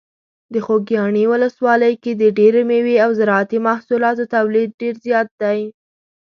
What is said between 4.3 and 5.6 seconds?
تولید ډیر زیات دی.